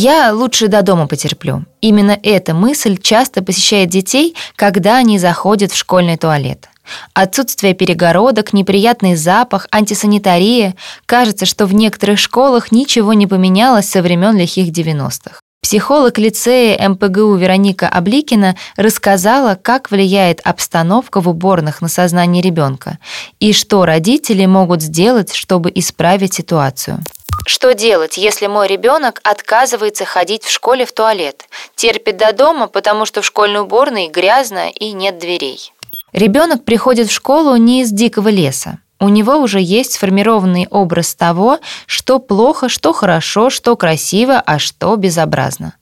Я 0.00 0.32
лучше 0.32 0.68
до 0.68 0.82
дома 0.82 1.08
потерплю. 1.08 1.64
Именно 1.80 2.20
эта 2.22 2.54
мысль 2.54 2.98
часто 3.02 3.42
посещает 3.42 3.88
детей, 3.88 4.36
когда 4.54 4.98
они 4.98 5.18
заходят 5.18 5.72
в 5.72 5.76
школьный 5.76 6.16
туалет. 6.16 6.68
Отсутствие 7.14 7.74
перегородок, 7.74 8.52
неприятный 8.52 9.16
запах, 9.16 9.66
антисанитария. 9.72 10.76
Кажется, 11.04 11.46
что 11.46 11.66
в 11.66 11.74
некоторых 11.74 12.20
школах 12.20 12.70
ничего 12.70 13.12
не 13.12 13.26
поменялось 13.26 13.88
со 13.88 14.00
времен 14.00 14.36
лихих 14.36 14.68
90-х. 14.68 15.40
Психолог 15.62 16.16
лицея 16.18 16.88
МПГУ 16.88 17.34
Вероника 17.34 17.88
Обликина 17.88 18.54
рассказала, 18.76 19.58
как 19.60 19.90
влияет 19.90 20.40
обстановка 20.44 21.20
в 21.20 21.28
уборных 21.28 21.82
на 21.82 21.88
сознание 21.88 22.40
ребенка 22.40 22.98
и 23.40 23.52
что 23.52 23.84
родители 23.84 24.46
могут 24.46 24.80
сделать, 24.80 25.34
чтобы 25.34 25.72
исправить 25.74 26.34
ситуацию. 26.34 27.02
Что 27.48 27.72
делать, 27.72 28.18
если 28.18 28.46
мой 28.46 28.68
ребенок 28.68 29.22
отказывается 29.24 30.04
ходить 30.04 30.44
в 30.44 30.50
школе 30.50 30.84
в 30.84 30.92
туалет, 30.92 31.48
терпит 31.76 32.18
до 32.18 32.34
дома, 32.34 32.66
потому 32.66 33.06
что 33.06 33.22
в 33.22 33.24
школьной 33.24 33.62
уборной 33.62 34.08
грязно 34.08 34.68
и 34.68 34.92
нет 34.92 35.18
дверей? 35.18 35.72
Ребенок 36.12 36.66
приходит 36.66 37.08
в 37.08 37.12
школу 37.14 37.56
не 37.56 37.80
из 37.80 37.90
дикого 37.90 38.28
леса. 38.28 38.80
У 39.00 39.08
него 39.08 39.36
уже 39.36 39.62
есть 39.62 39.94
сформированный 39.94 40.66
образ 40.70 41.14
того, 41.14 41.58
что 41.86 42.18
плохо, 42.18 42.68
что 42.68 42.92
хорошо, 42.92 43.48
что 43.48 43.76
красиво, 43.76 44.42
а 44.44 44.58
что 44.58 44.94
безобразно. 44.96 45.72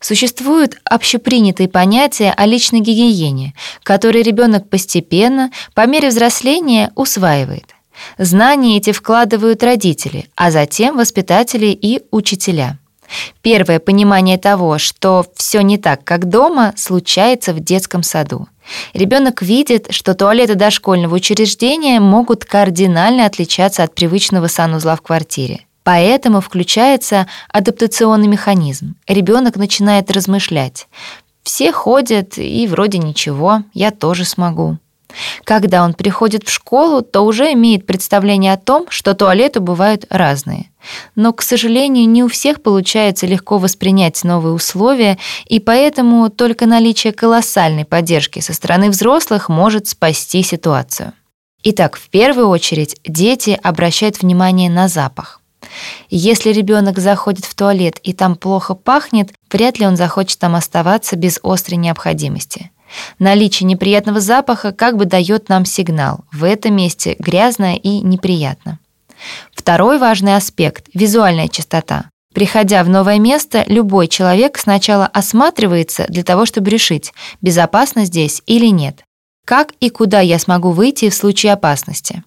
Существуют 0.00 0.76
общепринятые 0.84 1.70
понятия 1.70 2.34
о 2.36 2.44
личной 2.44 2.80
гигиене, 2.80 3.54
которые 3.84 4.22
ребенок 4.22 4.68
постепенно, 4.68 5.50
по 5.74 5.86
мере 5.86 6.10
взросления, 6.10 6.92
усваивает. 6.94 7.75
Знания 8.18 8.76
эти 8.76 8.92
вкладывают 8.92 9.62
родители, 9.62 10.28
а 10.36 10.50
затем 10.50 10.96
воспитатели 10.96 11.66
и 11.66 12.02
учителя. 12.10 12.78
Первое 13.42 13.78
понимание 13.78 14.38
того, 14.38 14.78
что 14.78 15.24
все 15.36 15.60
не 15.60 15.78
так, 15.78 16.02
как 16.04 16.28
дома, 16.28 16.74
случается 16.76 17.52
в 17.52 17.60
детском 17.60 18.02
саду. 18.02 18.48
Ребенок 18.94 19.42
видит, 19.42 19.86
что 19.90 20.14
туалеты 20.14 20.56
дошкольного 20.56 21.14
учреждения 21.14 22.00
могут 22.00 22.44
кардинально 22.44 23.26
отличаться 23.26 23.84
от 23.84 23.94
привычного 23.94 24.48
санузла 24.48 24.96
в 24.96 25.02
квартире. 25.02 25.60
Поэтому 25.84 26.40
включается 26.40 27.28
адаптационный 27.48 28.26
механизм. 28.26 28.96
Ребенок 29.06 29.54
начинает 29.54 30.10
размышлять. 30.10 30.88
Все 31.44 31.70
ходят, 31.70 32.38
и 32.38 32.66
вроде 32.66 32.98
ничего, 32.98 33.62
я 33.72 33.92
тоже 33.92 34.24
смогу. 34.24 34.78
Когда 35.44 35.84
он 35.84 35.94
приходит 35.94 36.46
в 36.46 36.50
школу, 36.50 37.02
то 37.02 37.22
уже 37.22 37.52
имеет 37.52 37.86
представление 37.86 38.52
о 38.52 38.58
том, 38.58 38.86
что 38.90 39.14
туалеты 39.14 39.60
бывают 39.60 40.04
разные. 40.10 40.70
Но, 41.14 41.32
к 41.32 41.42
сожалению, 41.42 42.08
не 42.08 42.22
у 42.22 42.28
всех 42.28 42.62
получается 42.62 43.26
легко 43.26 43.58
воспринять 43.58 44.22
новые 44.24 44.52
условия, 44.52 45.18
и 45.46 45.58
поэтому 45.60 46.28
только 46.30 46.66
наличие 46.66 47.12
колоссальной 47.12 47.84
поддержки 47.84 48.40
со 48.40 48.52
стороны 48.52 48.90
взрослых 48.90 49.48
может 49.48 49.88
спасти 49.88 50.42
ситуацию. 50.42 51.12
Итак, 51.62 51.96
в 51.96 52.08
первую 52.10 52.48
очередь 52.48 52.96
дети 53.04 53.58
обращают 53.60 54.22
внимание 54.22 54.70
на 54.70 54.88
запах. 54.88 55.40
Если 56.10 56.52
ребенок 56.52 56.98
заходит 56.98 57.44
в 57.44 57.54
туалет 57.54 57.98
и 58.02 58.12
там 58.12 58.36
плохо 58.36 58.74
пахнет, 58.74 59.32
вряд 59.50 59.78
ли 59.78 59.86
он 59.86 59.96
захочет 59.96 60.38
там 60.38 60.54
оставаться 60.54 61.16
без 61.16 61.40
острой 61.42 61.78
необходимости. 61.78 62.70
Наличие 63.18 63.66
неприятного 63.66 64.20
запаха 64.20 64.72
как 64.72 64.96
бы 64.96 65.04
дает 65.04 65.48
нам 65.48 65.64
сигнал. 65.64 66.24
В 66.32 66.44
этом 66.44 66.76
месте 66.76 67.16
грязно 67.18 67.76
и 67.76 68.00
неприятно. 68.00 68.78
Второй 69.54 69.98
важный 69.98 70.36
аспект– 70.36 70.86
визуальная 70.94 71.48
чистота. 71.48 72.10
Приходя 72.34 72.84
в 72.84 72.90
новое 72.90 73.18
место, 73.18 73.64
любой 73.66 74.08
человек 74.08 74.58
сначала 74.58 75.06
осматривается 75.06 76.04
для 76.08 76.22
того, 76.22 76.44
чтобы 76.44 76.68
решить, 76.68 77.14
безопасно 77.40 78.04
здесь 78.04 78.42
или 78.46 78.66
нет. 78.66 79.04
Как 79.46 79.72
и 79.80 79.88
куда 79.88 80.20
я 80.20 80.38
смогу 80.38 80.72
выйти 80.72 81.08
в 81.08 81.14
случае 81.14 81.54
опасности. 81.54 82.22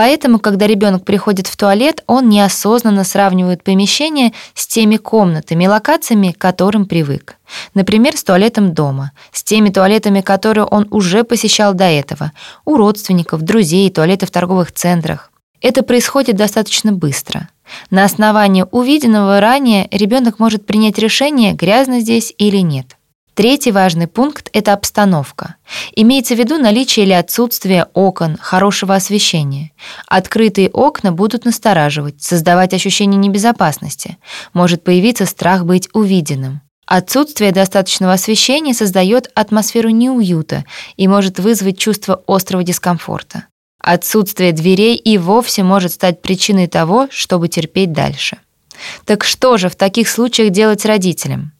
Поэтому, 0.00 0.38
когда 0.38 0.66
ребенок 0.66 1.04
приходит 1.04 1.46
в 1.46 1.58
туалет, 1.58 2.04
он 2.06 2.30
неосознанно 2.30 3.04
сравнивает 3.04 3.62
помещение 3.62 4.32
с 4.54 4.66
теми 4.66 4.96
комнатами 4.96 5.64
и 5.64 5.68
локациями, 5.68 6.32
к 6.32 6.38
которым 6.38 6.86
привык. 6.86 7.36
Например, 7.74 8.16
с 8.16 8.24
туалетом 8.24 8.72
дома, 8.72 9.12
с 9.30 9.42
теми 9.42 9.68
туалетами, 9.68 10.22
которые 10.22 10.64
он 10.64 10.88
уже 10.90 11.22
посещал 11.22 11.74
до 11.74 11.84
этого, 11.84 12.32
у 12.64 12.78
родственников, 12.78 13.42
друзей, 13.42 13.90
туалеты 13.90 14.24
в 14.24 14.30
торговых 14.30 14.72
центрах. 14.72 15.30
Это 15.60 15.82
происходит 15.82 16.34
достаточно 16.34 16.92
быстро. 16.92 17.50
На 17.90 18.04
основании 18.04 18.64
увиденного 18.70 19.38
ранее 19.38 19.86
ребенок 19.90 20.38
может 20.38 20.64
принять 20.64 20.98
решение, 20.98 21.52
грязно 21.52 22.00
здесь 22.00 22.32
или 22.38 22.62
нет. 22.62 22.96
Третий 23.40 23.72
важный 23.72 24.06
пункт– 24.06 24.50
это 24.52 24.74
обстановка. 24.74 25.54
Имеется 25.96 26.34
в 26.34 26.38
виду 26.38 26.58
наличие 26.58 27.06
или 27.06 27.14
отсутствие 27.14 27.86
окон, 27.94 28.36
хорошего 28.38 28.94
освещения. 28.94 29.72
Открытые 30.06 30.68
окна 30.68 31.10
будут 31.10 31.46
настораживать, 31.46 32.20
создавать 32.20 32.74
ощущение 32.74 33.16
небезопасности. 33.16 34.18
Может 34.52 34.84
появиться 34.84 35.24
страх 35.24 35.64
быть 35.64 35.88
увиденным. 35.94 36.60
Отсутствие 36.84 37.50
достаточного 37.50 38.12
освещения 38.12 38.74
создает 38.74 39.30
атмосферу 39.34 39.88
неуюта 39.88 40.66
и 40.98 41.08
может 41.08 41.38
вызвать 41.38 41.78
чувство 41.78 42.22
острого 42.26 42.62
дискомфорта. 42.62 43.46
Отсутствие 43.82 44.52
дверей 44.52 44.96
и 44.96 45.16
вовсе 45.16 45.62
может 45.62 45.92
стать 45.92 46.20
причиной 46.20 46.66
того, 46.66 47.08
чтобы 47.10 47.48
терпеть 47.48 47.94
дальше. 47.94 48.36
Так 49.06 49.24
что 49.24 49.56
же 49.56 49.70
в 49.70 49.76
таких 49.76 50.10
случаях 50.10 50.50
делать 50.50 50.84
родителям? 50.84 51.52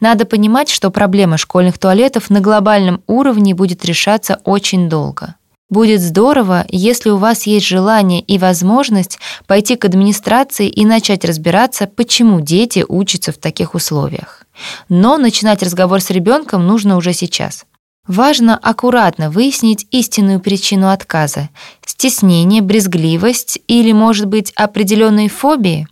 Надо 0.00 0.24
понимать, 0.24 0.68
что 0.68 0.90
проблема 0.90 1.38
школьных 1.38 1.78
туалетов 1.78 2.30
на 2.30 2.40
глобальном 2.40 3.02
уровне 3.06 3.54
будет 3.54 3.84
решаться 3.84 4.40
очень 4.44 4.88
долго. 4.88 5.36
Будет 5.72 6.02
здорово, 6.02 6.66
если 6.68 7.08
у 7.08 7.16
вас 7.16 7.44
есть 7.44 7.64
желание 7.64 8.20
и 8.20 8.36
возможность 8.36 9.18
пойти 9.46 9.76
к 9.76 9.86
администрации 9.86 10.68
и 10.68 10.84
начать 10.84 11.24
разбираться, 11.24 11.86
почему 11.86 12.42
дети 12.42 12.84
учатся 12.86 13.32
в 13.32 13.38
таких 13.38 13.74
условиях. 13.74 14.44
Но 14.90 15.16
начинать 15.16 15.62
разговор 15.62 16.02
с 16.02 16.10
ребенком 16.10 16.66
нужно 16.66 16.98
уже 16.98 17.14
сейчас. 17.14 17.64
Важно 18.06 18.58
аккуратно 18.58 19.30
выяснить 19.30 19.86
истинную 19.92 20.40
причину 20.40 20.90
отказа. 20.90 21.48
Стеснение, 21.86 22.60
брезгливость 22.60 23.60
или, 23.66 23.92
может 23.92 24.26
быть, 24.26 24.52
определенные 24.56 25.30
фобии 25.30 25.86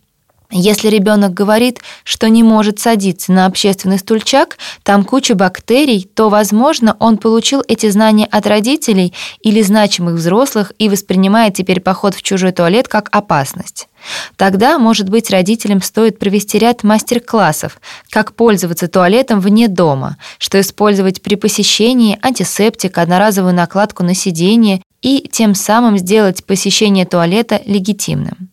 если 0.51 0.89
ребенок 0.89 1.33
говорит, 1.33 1.79
что 2.03 2.29
не 2.29 2.43
может 2.43 2.79
садиться 2.79 3.31
на 3.31 3.45
общественный 3.45 3.97
стульчак, 3.97 4.57
там 4.83 5.03
куча 5.03 5.33
бактерий, 5.33 6.09
то, 6.13 6.29
возможно, 6.29 6.95
он 6.99 7.17
получил 7.17 7.63
эти 7.67 7.89
знания 7.89 8.25
от 8.25 8.45
родителей 8.47 9.13
или 9.41 9.61
значимых 9.61 10.15
взрослых 10.15 10.73
и 10.77 10.89
воспринимает 10.89 11.55
теперь 11.55 11.79
поход 11.79 12.15
в 12.15 12.21
чужой 12.21 12.51
туалет 12.51 12.87
как 12.87 13.09
опасность. 13.11 13.87
Тогда, 14.35 14.77
может 14.77 15.09
быть, 15.09 15.29
родителям 15.29 15.81
стоит 15.81 16.19
провести 16.19 16.57
ряд 16.57 16.83
мастер-классов, 16.83 17.79
как 18.09 18.33
пользоваться 18.33 18.87
туалетом 18.87 19.39
вне 19.39 19.67
дома, 19.67 20.17
что 20.37 20.59
использовать 20.59 21.21
при 21.21 21.35
посещении 21.35 22.19
антисептик, 22.21 22.97
одноразовую 22.97 23.53
накладку 23.53 24.03
на 24.03 24.15
сиденье 24.15 24.81
и 25.01 25.27
тем 25.31 25.55
самым 25.55 25.97
сделать 25.97 26.45
посещение 26.45 27.05
туалета 27.05 27.61
легитимным. 27.65 28.50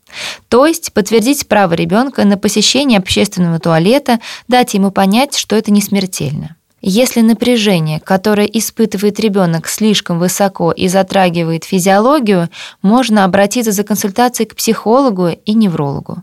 То 0.49 0.66
есть 0.66 0.93
подтвердить 0.93 1.46
право 1.49 1.75
ребенка 1.75 2.25
на 2.25 2.37
посещение 2.37 2.99
общественного 2.99 3.58
туалета, 3.58 4.20
дать 4.49 4.75
ему 4.75 4.90
понять, 4.90 5.37
что 5.37 5.56
это 5.56 5.70
не 5.70 5.81
смертельно. 5.81 6.56
Если 6.81 7.22
напряжение, 7.22 7.99
которое 7.99 8.46
испытывает 8.46 9.19
ребенок, 9.19 9.66
слишком 9.66 10.20
высоко 10.20 10.70
и 10.70 10.87
затрагивает 10.87 11.64
физиологию, 11.64 12.49
можно 12.82 13.25
обратиться 13.25 13.72
за 13.72 13.82
консультацией 13.82 14.49
к 14.49 14.55
психологу 14.55 15.28
и 15.28 15.55
неврологу. 15.55 16.22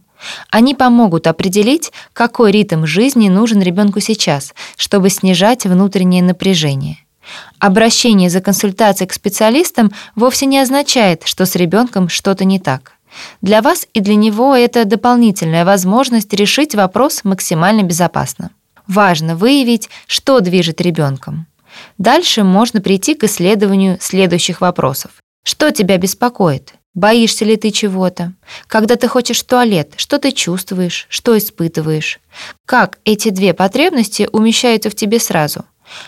Они 0.49 0.73
помогут 0.73 1.27
определить, 1.27 1.91
какой 2.13 2.51
ритм 2.51 2.85
жизни 2.85 3.27
нужен 3.27 3.61
ребенку 3.61 3.99
сейчас, 3.99 4.53
чтобы 4.77 5.09
снижать 5.09 5.65
внутреннее 5.65 6.23
напряжение. 6.23 6.99
Обращение 7.59 8.29
за 8.29 8.39
консультацией 8.39 9.09
к 9.09 9.13
специалистам 9.13 9.91
вовсе 10.15 10.45
не 10.45 10.59
означает, 10.59 11.23
что 11.25 11.45
с 11.45 11.55
ребенком 11.55 12.07
что-то 12.07 12.45
не 12.45 12.59
так. 12.59 12.93
Для 13.41 13.61
вас 13.61 13.87
и 13.93 13.99
для 13.99 14.15
него 14.15 14.55
это 14.55 14.85
дополнительная 14.85 15.65
возможность 15.65 16.33
решить 16.33 16.75
вопрос 16.75 17.23
максимально 17.23 17.83
безопасно. 17.83 18.51
Важно 18.87 19.35
выявить, 19.35 19.89
что 20.07 20.39
движет 20.39 20.81
ребенком. 20.81 21.47
Дальше 21.97 22.43
можно 22.43 22.81
прийти 22.81 23.15
к 23.15 23.23
исследованию 23.23 23.97
следующих 23.99 24.61
вопросов. 24.61 25.11
Что 25.43 25.71
тебя 25.71 25.97
беспокоит? 25.97 26.75
Боишься 26.93 27.43
ли 27.43 27.57
ты 27.57 27.71
чего-то? 27.71 28.33
Когда 28.67 28.95
ты 28.95 29.09
хочешь 29.09 29.41
в 29.41 29.45
туалет, 29.45 29.93
что 29.97 30.17
ты 30.17 30.31
чувствуешь, 30.31 31.07
что 31.09 31.37
испытываешь? 31.37 32.19
Как 32.65 32.99
эти 33.03 33.29
две 33.29 33.53
потребности 33.53 34.29
умещаются 34.31 34.89
в 34.89 34.95
тебе 34.95 35.19
сразу? 35.19 35.65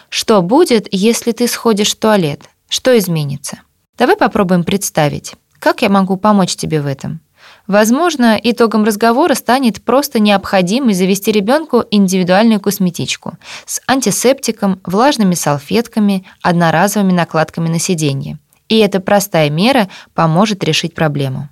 Что 0.09 0.41
будет, 0.41 0.87
если 0.91 1.33
ты 1.33 1.47
сходишь 1.47 1.91
в 1.91 1.99
туалет? 1.99 2.41
Что 2.69 2.97
изменится? 2.97 3.59
Давай 3.97 4.15
попробуем 4.15 4.63
представить, 4.63 5.33
как 5.59 5.81
я 5.81 5.89
могу 5.89 6.17
помочь 6.17 6.55
тебе 6.55 6.81
в 6.81 6.85
этом. 6.85 7.21
Возможно, 7.67 8.39
итогом 8.41 8.85
разговора 8.85 9.33
станет 9.33 9.83
просто 9.83 10.19
необходимость 10.19 10.99
завести 10.99 11.31
ребенку 11.31 11.83
индивидуальную 11.91 12.61
косметичку 12.61 13.33
с 13.65 13.81
антисептиком, 13.87 14.79
влажными 14.85 15.35
салфетками, 15.35 16.25
одноразовыми 16.41 17.11
накладками 17.11 17.67
на 17.67 17.79
сиденье. 17.79 18.39
И 18.69 18.79
эта 18.79 18.99
простая 18.99 19.49
мера 19.49 19.89
поможет 20.13 20.63
решить 20.63 20.93
проблему. 20.93 21.49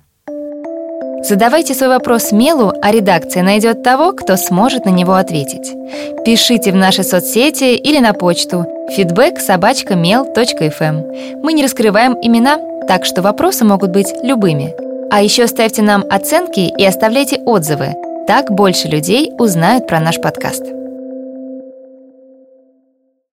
Задавайте 1.22 1.74
свой 1.74 1.88
вопрос 1.88 2.30
Мелу, 2.30 2.72
а 2.82 2.92
редакция 2.92 3.42
найдет 3.42 3.82
того, 3.82 4.12
кто 4.12 4.36
сможет 4.36 4.84
на 4.84 4.90
него 4.90 5.14
ответить. 5.14 5.72
Пишите 6.24 6.72
в 6.72 6.76
наши 6.76 7.02
соцсети 7.02 7.74
или 7.74 7.98
на 7.98 8.12
почту 8.12 8.64
feedback 8.96 9.38
mail.fm. 9.48 11.40
Мы 11.42 11.52
не 11.52 11.64
раскрываем 11.64 12.16
имена, 12.22 12.58
так 12.86 13.04
что 13.04 13.22
вопросы 13.22 13.64
могут 13.64 13.90
быть 13.90 14.12
любыми. 14.22 14.74
А 15.10 15.22
еще 15.22 15.46
ставьте 15.46 15.82
нам 15.82 16.04
оценки 16.10 16.60
и 16.60 16.84
оставляйте 16.84 17.36
отзывы. 17.44 17.94
Так 18.26 18.50
больше 18.50 18.88
людей 18.88 19.32
узнают 19.38 19.86
про 19.86 20.00
наш 20.00 20.20
подкаст. 20.20 20.75